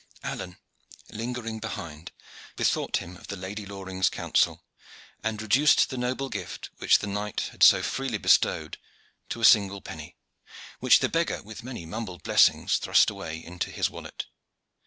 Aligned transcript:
Alleyne, 0.23 0.57
lingering 1.11 1.59
behind, 1.59 2.11
bethought 2.55 2.97
him 2.97 3.15
of 3.17 3.27
the 3.27 3.35
Lady 3.35 3.67
Loring's 3.67 4.09
counsel, 4.09 4.63
and 5.21 5.39
reduced 5.39 5.91
the 5.91 5.95
noble 5.95 6.27
gift 6.27 6.71
which 6.79 6.97
the 6.97 7.05
knight 7.05 7.49
had 7.51 7.61
so 7.61 7.83
freely 7.83 8.17
bestowed 8.17 8.79
to 9.29 9.41
a 9.41 9.45
single 9.45 9.79
penny, 9.79 10.17
which 10.79 11.01
the 11.01 11.07
beggar 11.07 11.43
with 11.43 11.63
many 11.63 11.85
mumbled 11.85 12.23
blessings 12.23 12.77
thrust 12.79 13.11
away 13.11 13.45
into 13.45 13.69
his 13.69 13.91
wallet. 13.91 14.25